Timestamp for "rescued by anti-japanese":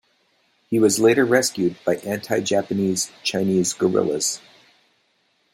1.23-3.11